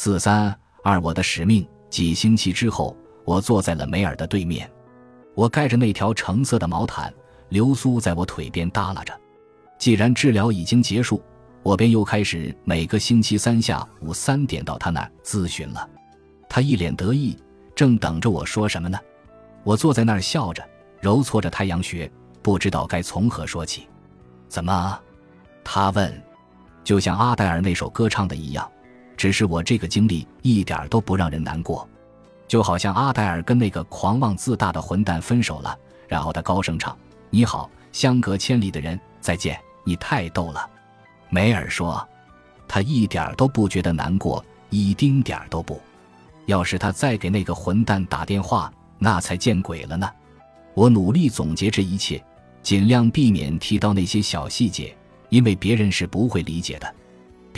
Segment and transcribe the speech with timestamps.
[0.00, 1.68] 四三二，我的使命。
[1.90, 4.70] 几星期之后，我坐在了梅尔的对面，
[5.34, 7.12] 我盖着那条橙色的毛毯，
[7.48, 9.12] 流苏在我腿边耷拉着。
[9.76, 11.20] 既然治疗已经结束，
[11.64, 15.90] 我便又开始每个星期三下午三点到他那儿咨询了。
[16.48, 17.36] 他一脸得意，
[17.74, 18.96] 正等着我说什么呢。
[19.64, 20.64] 我坐在那儿笑着，
[21.00, 22.08] 揉搓着太阳穴，
[22.40, 23.88] 不知道该从何说起。
[24.48, 25.00] 怎么？
[25.64, 26.22] 他问。
[26.84, 28.70] 就像阿黛尔那首歌唱的一样，
[29.18, 31.86] 只是我这个经历一点都不让人难过，
[32.46, 36.96] 就好像阿黛尔跟那个狂妄自大的混蛋分手了，然后他高声唱
[37.28, 40.70] ：“你好，相隔千里的人，再见，你太逗了。”
[41.30, 42.06] 梅尔说，
[42.68, 45.80] 他一点都不觉得难过，一丁点儿都不。
[46.46, 50.08] 要是他再给那个混蛋打电话，那才见鬼了呢。
[50.74, 52.24] 我努力总结这一切，
[52.62, 54.96] 尽量避免提到那些小细节。
[55.28, 56.94] 因为别人是不会理解的，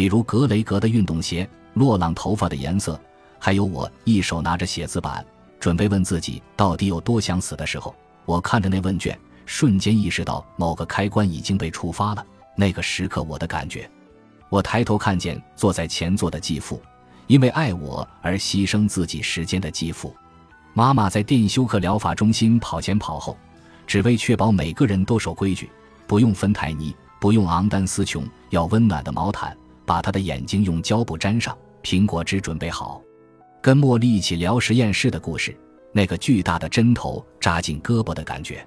[0.00, 2.98] 比如格雷格的运动鞋、洛朗头发的颜色，
[3.38, 5.22] 还有我一手拿着写字板，
[5.60, 12.26] 准备问自己到底有多想死的时候，我看着那问卷，瞬间意识到某个开关已经被触发了。
[12.56, 13.90] 那个时刻，我的感觉，
[14.48, 16.80] 我抬头看见坐在前座的继父，
[17.26, 20.16] 因为爱我而牺牲自己时间的继父，
[20.72, 23.36] 妈妈在电休克疗法中心跑前跑后，
[23.86, 25.70] 只为确保每个人都守规矩，
[26.06, 26.96] 不用芬太尼。
[27.20, 29.54] 不用昂丹斯琼，要温暖的毛毯，
[29.90, 33.02] 把他的眼睛用胶布粘上，苹果汁准备好，
[33.60, 35.52] 跟茉莉一起聊实验室的故事，
[35.92, 38.64] 那个巨大的针头扎进胳膊的感觉，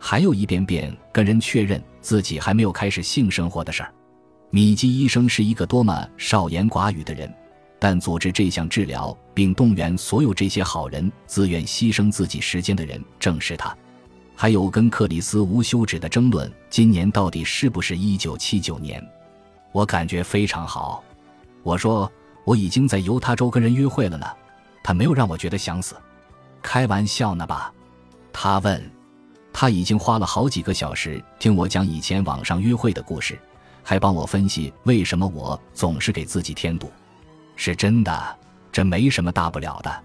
[0.00, 3.94] 还有一遍遍跟人确认自己还没有开始性生活的事儿。
[4.50, 7.32] 米基医生是一个多么少言寡语的人，
[7.78, 13.72] 但组织这项治疗并动员所有这些好人自愿牺牲自己时间的人，正是他。
[14.34, 19.00] 还有跟克里斯无休止的争论，今年到底是不是一九七九年？
[19.72, 21.02] 我感觉非常好。
[21.62, 22.10] 我说
[22.44, 24.26] 我已经在犹他州跟人约会了呢，
[24.82, 25.94] 他没有让我觉得想死。
[26.62, 27.72] 开玩笑呢吧？
[28.32, 28.90] 他问。
[29.50, 33.36] 他已经花了好几个小时听我讲以前网上约会的故事，
[33.82, 36.92] 还帮我分析为什么我总是给自己添堵。
[37.56, 38.36] 是真的，
[38.70, 40.04] 这没什么大不了的。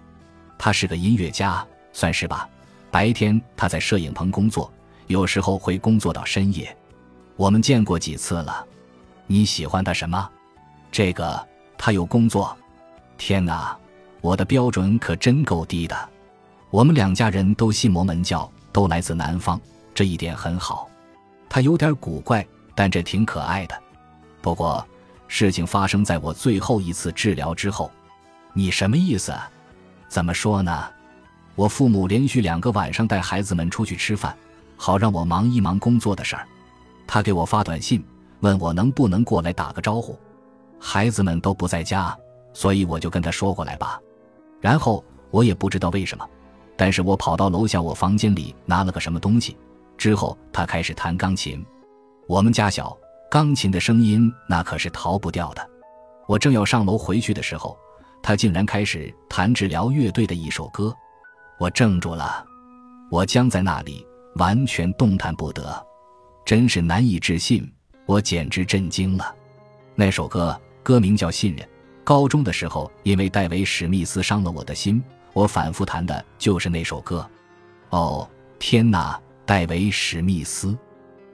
[0.58, 2.48] 他是个音乐家，算是吧。
[2.90, 4.72] 白天他在摄影棚工作，
[5.06, 6.76] 有时候会工作到深夜。
[7.36, 8.66] 我们见过几次了。
[9.26, 10.30] 你喜欢他什么？
[10.92, 11.46] 这个
[11.78, 12.56] 他有工作。
[13.16, 13.76] 天哪，
[14.20, 16.08] 我的标准可真够低的。
[16.70, 19.60] 我们两家人都信摩门教，都来自南方，
[19.94, 20.88] 这一点很好。
[21.48, 23.80] 他有点古怪，但这挺可爱的。
[24.42, 24.84] 不过，
[25.28, 27.90] 事情发生在我最后一次治疗之后。
[28.52, 29.32] 你什么意思？
[30.08, 30.88] 怎么说呢？
[31.54, 34.36] 我父母连续两个晚上带孩子们出去吃饭，
[34.76, 36.46] 好让我忙一忙工作的事儿。
[37.06, 38.04] 他给我发短信，
[38.44, 40.16] 问我能不能过来打个招呼。
[40.78, 42.14] 孩子们都不在家，
[42.52, 43.98] 所以我就跟他说过来吧。
[44.60, 46.28] 然后我也不知道为什么，
[46.76, 49.56] 但是我跑到楼下我房间里拿了个什么东西。
[49.96, 51.64] 之后他开始弹钢琴。
[52.26, 52.94] 我们家小，
[53.30, 55.66] 钢琴的声音那可是逃不掉的。
[56.26, 57.74] 我正要上楼回去的时候，
[58.22, 60.94] 他竟然开始弹治疗乐队的一首歌。
[61.58, 62.44] 我怔住了，
[63.10, 64.06] 我僵在那里，
[64.36, 65.82] 完全动弹不得，
[66.44, 67.66] 真是难以置信，
[68.06, 69.34] 我简直震惊了。
[69.94, 71.66] 那首歌歌名叫《信任》，
[72.02, 77.28] 高中的时候，因为戴维·史密斯伤了我的心，我反复弹的就是那首歌。
[77.90, 78.28] 哦，
[78.58, 80.76] 天哪，戴维·史密斯！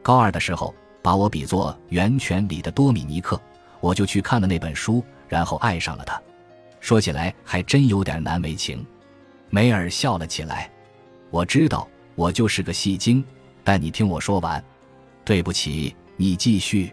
[0.02, 3.40] 高二的时候，把我比作《源泉》里的多米尼克，
[3.80, 6.20] 我就去看了那本书，然后爱上了他。
[6.80, 8.84] 说起来，还真有点难为情。
[9.50, 10.70] 梅尔笑了起来。
[11.30, 13.24] 我知道我就是个戏精，
[13.62, 14.62] 但你听我说完。
[15.24, 16.92] 对不起，你继续。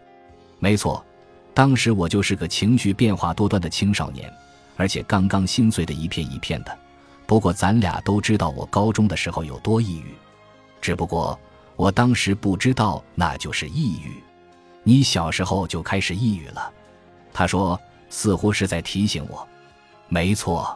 [0.58, 1.06] 没错，
[1.54, 4.34] 当时我就是个情绪变化多端的青少年，
[4.78, 6.80] 而且刚刚心碎的一片一片的。
[7.26, 10.16] 不过咱俩都知道我高中的时候有多抑郁，
[10.80, 11.38] 只不过
[11.76, 14.24] 我当时不知道那就是抑郁。
[14.82, 16.72] 你小时候就开始抑郁了？
[17.34, 17.78] 他说，
[18.10, 19.46] 似乎是在提醒我。
[20.08, 20.74] 没错。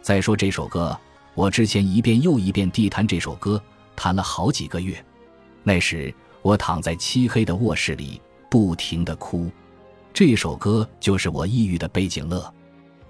[0.00, 0.98] 再说这首歌。
[1.34, 3.62] 我之前一遍又一遍地弹这首歌，
[3.96, 5.02] 弹了好几个月。
[5.62, 9.50] 那时我躺在漆黑的卧室里，不停的哭。
[10.12, 12.52] 这首歌就是我抑郁的背景乐。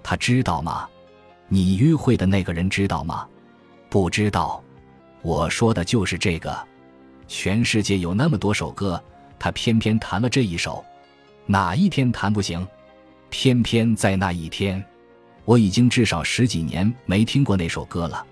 [0.01, 0.87] 他知道吗？
[1.47, 3.27] 你约会的那个人知道吗？
[3.89, 4.63] 不知道。
[5.21, 6.55] 我说的就是这个。
[7.27, 9.01] 全世界有那么多首歌，
[9.39, 10.83] 他偏偏弹了这一首。
[11.45, 12.65] 哪一天弹不行？
[13.29, 14.83] 偏偏在那一天。
[15.45, 18.25] 我已经至少十几年没听过那首歌了，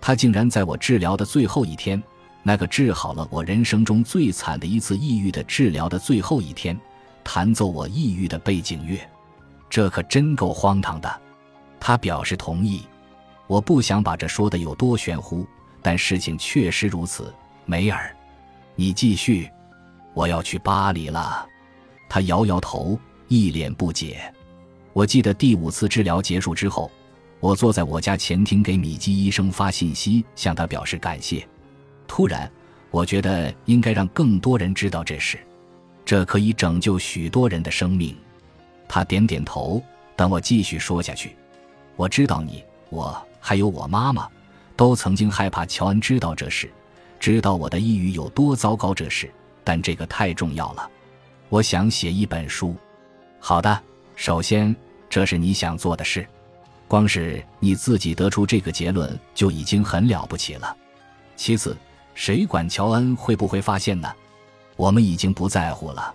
[0.00, 2.02] 他竟然在我治疗的最后一天，
[2.42, 6.78] 那个治好了我人生中最惨的一次抑郁的治疗的最后一天，
[7.22, 8.98] 弹奏我抑郁的背景乐，
[9.68, 11.20] 这可真够荒唐的。
[11.78, 12.82] 他表示同意。
[13.46, 15.46] 我不想把这说的有多玄乎，
[15.80, 17.32] 但事情确实如此。
[17.64, 18.14] 梅尔，
[18.74, 19.50] 你继续。
[20.12, 21.46] 我要去巴黎了。
[22.10, 24.30] 他摇摇头，一脸不解。
[24.92, 26.90] 我记得第五次治疗结束之后，
[27.40, 31.48] 我坐在我家前厅给米基医生发信息，向他表示感谢。
[32.08, 32.50] 突然，
[32.90, 35.38] 我觉得应该让更多人知道这事，
[36.04, 38.16] 这可以拯救许多人的生命。
[38.88, 39.80] 他点点头，
[40.16, 41.36] 等我继续说下去。
[41.94, 44.26] 我知道你，我还有我妈妈，
[44.74, 46.72] 都曾经害怕乔恩知道这事，
[47.20, 48.94] 知道我的抑郁有多糟糕。
[48.94, 49.30] 这事，
[49.62, 50.90] 但这个太重要了。
[51.50, 52.74] 我想写一本书。
[53.38, 53.80] 好的，
[54.16, 54.74] 首先，
[55.10, 56.26] 这是你想做的事。
[56.88, 60.74] 光是你自己得出这个结论就已经很了不起了。
[61.36, 61.76] 其次，
[62.18, 64.12] 谁管乔恩会不会发现呢？
[64.74, 66.12] 我们已经不在乎了。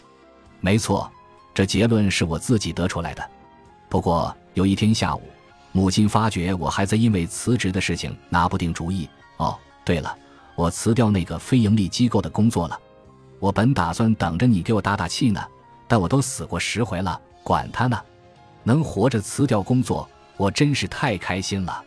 [0.59, 1.09] 没错。
[1.53, 3.23] 这结论是我自己得出来的。
[3.88, 5.21] 不过有一天下午，
[5.71, 9.07] 母亲发觉我还在因为辞职的事情拿不定主意。
[9.38, 10.13] 哦，对了，
[10.55, 12.77] 我辞掉那个非盈利机构的工作了。
[13.39, 15.41] 我本打算等着你给我打打气呢，
[15.88, 17.97] 但我都死过十回了，管他呢。
[18.61, 21.81] 能活着辞掉工作，我真是太开心了。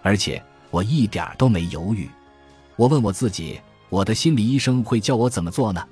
[0.00, 2.08] 而且我一点都没犹豫。
[2.80, 3.60] 我问我自己，
[3.90, 5.86] 我的心理医生会教我怎么做呢？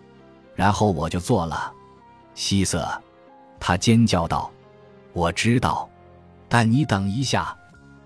[0.54, 1.70] 然后我就做了。
[2.34, 2.88] 希瑟。
[3.60, 4.50] 他尖叫道
[5.12, 5.86] ：“我知道，
[6.48, 7.54] 但你等一下。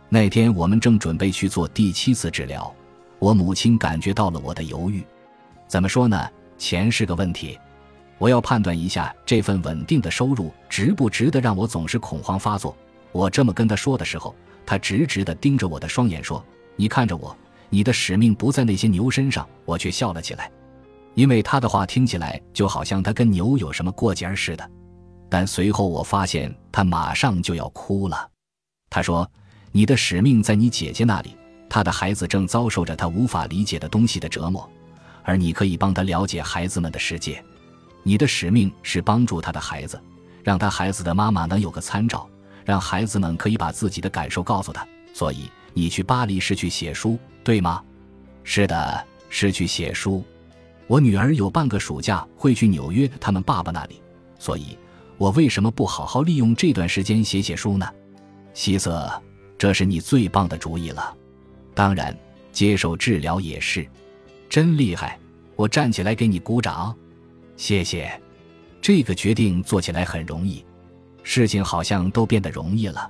[0.09, 2.75] 那天我们正准备去做第七次治疗，
[3.21, 5.07] 我母亲感觉到了我的犹豫。
[5.69, 6.29] 怎么说呢？
[6.59, 7.57] 钱是个问题，
[8.19, 12.77] 我要判断一下这份稳定的收入值不值得让我总是恐慌发作。
[13.13, 14.35] 我这么跟他说的时候，
[14.67, 16.45] 他直直地盯着我的双眼说
[16.75, 17.37] ：‘你看着我，
[17.73, 20.51] 你的使命不在那些牛身上。’我却笑了起来，
[21.15, 24.71] 因为他的话听起来就好像他跟牛有什么过节似的。”
[25.31, 28.29] 但随后我发现他马上就要哭了。
[28.91, 29.27] 他说
[29.73, 31.35] ：“你的使命在你姐姐那里，
[31.71, 34.69] 她的孩子正遭受着她无法理解的东西的折磨，
[35.23, 37.43] 而你可以帮她了解孩子们的世界。
[38.03, 39.99] 你的使命是帮助他的孩子，
[40.45, 42.29] 让他孩子的妈妈能有个参照，
[42.65, 44.87] 让孩子们可以把自己的感受告诉他。
[45.15, 47.83] 所以你去巴黎是去写书，对吗？
[48.45, 50.25] 是的，是去写书。
[50.87, 54.01] 我女儿有半个暑假会去纽约他们爸爸那里，
[54.39, 54.77] 所以。”
[55.19, 57.89] 我为什么不好好利用这段时间写写书呢？
[58.55, 59.23] 希瑟，
[59.57, 61.17] 这是你最棒的主意了。
[61.75, 62.17] 当然，
[62.51, 63.87] 接受治疗也是，
[64.49, 65.17] 真厉害！
[65.55, 66.97] 我站起来给你鼓掌，
[67.57, 68.21] 谢谢。
[68.81, 70.65] 这个决定做起来很容易，
[71.23, 73.09] 事情好像都变得容易了。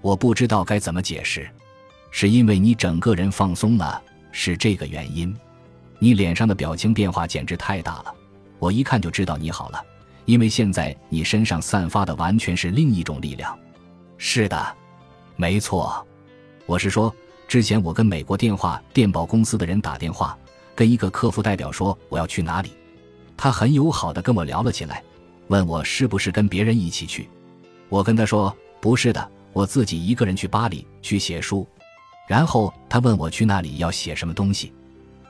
[0.00, 1.46] 我不知道该怎么解释，
[2.12, 4.00] 是因为你整个人放松了，
[4.30, 5.34] 是这个原因。
[5.98, 8.14] 你脸上的表情变化简直太大了，
[8.58, 9.84] 我一看就知道你好了。
[10.24, 13.58] 因为现在你身上散发的完全是另一种力量。
[14.18, 14.76] 是的，
[15.34, 16.06] 没错。
[16.66, 17.12] 我是说，
[17.48, 20.38] 之前我跟美国电话电报公司的人打电话，
[20.76, 22.70] 跟一个客服代表说我要去哪里，
[23.36, 25.02] 他很友好的跟我聊了起来，
[25.48, 27.28] 问我是不是跟别人一起去。
[27.88, 31.66] 我跟他说不是的，我自己一个人去巴黎去写书。
[32.32, 34.72] 然后他问我去那里要写什么东西。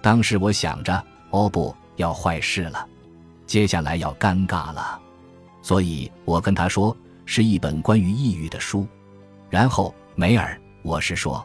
[0.01, 2.87] 当时我想着，哦不要坏事了。
[3.45, 5.01] 接下来要尴尬了，
[5.63, 6.97] 所以我跟他说
[7.27, 8.87] 是一本关于抑郁的书。
[9.51, 11.45] 然后梅尔，我是说，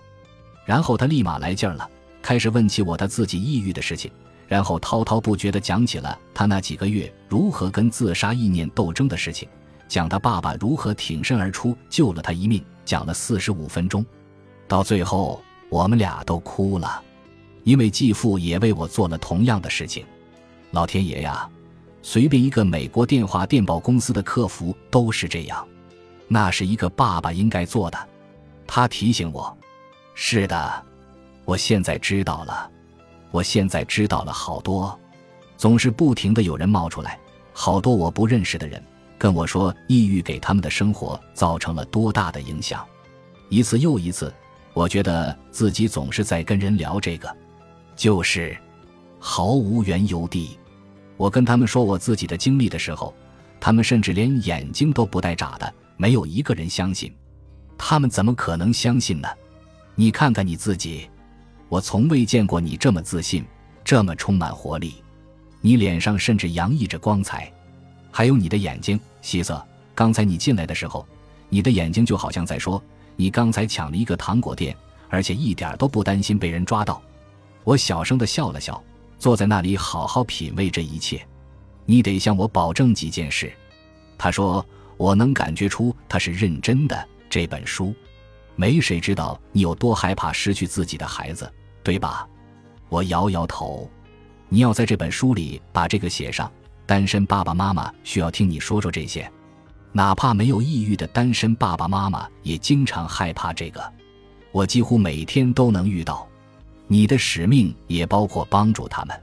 [0.64, 1.90] 然后他立马来劲儿了，
[2.22, 4.12] 开始问起我他自己抑郁的事情，
[4.48, 9.50] 然后滔滔不绝地讲起了他那几个月如何跟自杀意念斗争的事情，
[9.88, 14.06] 讲他爸爸如何挺身而出救了他一命，讲了四十五分钟，
[14.68, 17.02] 到最后我们俩都哭了，
[17.64, 20.06] 因为继父也为我做了同样的事情。
[20.72, 21.50] 老天爷呀！
[22.04, 25.68] 随便一个美国电话电报公司的客服都是这样，
[26.28, 27.98] 那是一个爸爸应该做的。
[28.66, 29.58] 他提醒我
[30.16, 30.86] ：“是的，
[31.44, 32.70] 我现在知道了，
[33.32, 34.98] 我现在知道了好多。
[35.58, 37.20] 总是不停的有人冒出来，
[37.52, 38.82] 好多我不认识的人
[39.18, 42.86] 跟我说，抑郁给他们的生活造成了多大的影响。
[43.50, 44.34] 一次又一次，
[44.78, 47.36] 我觉得自己总是在跟人聊这个，
[47.96, 48.56] 就是
[49.18, 50.56] 毫无缘由地。”
[51.18, 53.12] 我跟他们说我自己的经历的时候，
[53.60, 57.12] 他们甚至连眼睛都不带眨的，没有一个人相信。
[57.76, 59.28] 他们怎么可能相信呢？
[59.96, 61.10] 你看看你自己，
[61.70, 63.44] 我从未见过你这么自信，
[63.84, 65.04] 这么充满活力。
[65.60, 67.52] 你脸上甚至洋溢着光彩，
[68.12, 69.60] 还有你的眼睛，希瑟。
[69.96, 71.04] 刚才你进来的时候，
[71.50, 72.80] 你的眼睛就好像在说，
[73.18, 74.74] 你刚才抢了一个糖果店，
[75.10, 77.02] 而且一点都不担心被人抓到。
[77.66, 78.82] 我小声的笑了笑。
[79.20, 81.28] 坐在那里好好品味这一切，
[81.86, 83.52] 你得向我保证几件事。
[84.16, 84.64] 他说
[84.96, 87.08] ：“我能感觉出他是认真的。
[87.28, 87.96] 这本书，
[88.56, 92.30] 没谁知道你有多害怕失去自己的孩子，对吧？
[92.90, 93.90] 我摇摇头。
[94.50, 96.52] 你要在这本书里把这个写上。
[96.86, 99.28] 单身爸爸妈妈需要听你说说这些，
[99.98, 103.84] 哪怕没有抑郁的单身爸爸妈妈也经常害怕这个。
[104.52, 106.28] 我几乎每天都能遇到。
[106.86, 109.20] 你的使命也包括帮助他们，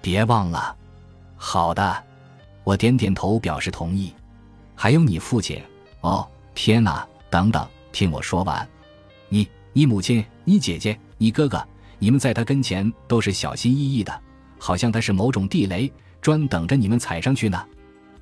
[0.00, 0.74] 别忘了。
[1.36, 2.02] 好的，
[2.64, 4.10] 我点点头表示同意。
[4.74, 5.62] 还有你父亲。
[6.00, 7.06] 哦，天哪！
[7.28, 8.66] 等等，听我说完。
[9.28, 11.62] 你、你母亲、你姐姐、你哥哥，
[11.98, 14.18] 你们在他跟前都是小心翼翼的，
[14.58, 15.92] 好像他是某种地雷。
[16.22, 17.62] 专等着你们踩上去呢，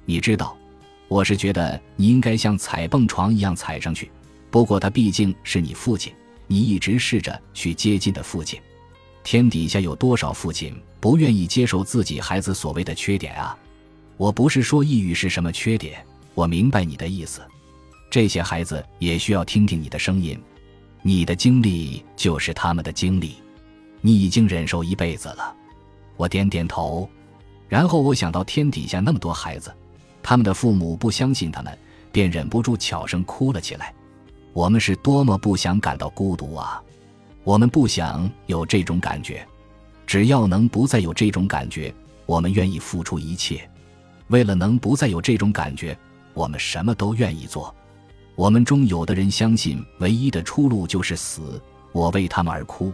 [0.05, 0.57] 你知道，
[1.09, 4.11] 我是觉得你应该像踩蹦床一样踩上去。
[4.51, 6.13] 不过他毕竟是你父亲，
[6.47, 8.61] 你一直试着去接近的父亲。
[9.23, 13.57] 天底下有多少父亲不愿意接受自己孩子所谓的缺点啊？
[14.17, 17.41] 我不是说抑郁是什么缺点，我明白你的意思。
[18.11, 20.41] 这些孩子也需要听听你的声音，
[21.03, 23.35] 你的经历就是他们的经历，
[24.01, 25.55] 你已经忍受一辈子了。
[26.17, 27.09] 我点点头。
[27.67, 29.75] 然后我想到天底下那么多孩子，
[30.25, 31.79] 他们的父母不相信他们，
[32.11, 33.95] 便忍不住悄声哭了起来。
[34.55, 36.83] 我们是多么不想感到孤独啊！
[37.45, 39.47] 我们不想有这种感觉，
[40.07, 43.69] 只要能不再有这种感觉，我们愿意付出一切。
[44.29, 45.97] 为了能不再有这种感觉，
[46.33, 47.75] 我们什么都愿意做。
[48.35, 51.61] 我们中有的人相信唯一的出路就是死，
[51.93, 52.91] 我为他们而哭。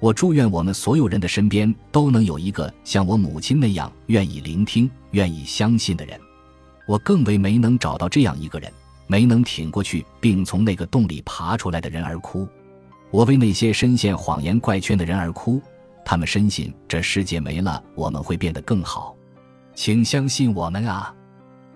[0.00, 6.20] 我祝愿我们所有人的身边都能有一个像我母亲那样愿意聆听、愿意相信的人。
[6.88, 8.72] 我更为没能找到这样一个人、
[9.06, 12.48] 没能挺过去并从那个洞里爬出来的人而哭。
[13.10, 15.60] 我为那些深陷谎言怪圈的人而哭。
[16.02, 19.14] 他们深信这世界没了，我们会变得更好。
[19.74, 21.14] 请相信我们啊！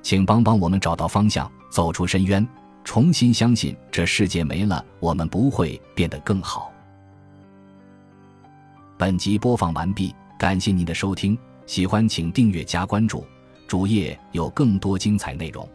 [0.00, 2.48] 请帮帮我们找到方向，走出深渊，
[2.82, 6.72] 重新相信这世界没了，我们不会变得更好。
[8.96, 13.26] 本集播放完毕，感谢您的收听，喜欢请订阅加关注，
[13.72, 15.66] 主页有更多精彩内容。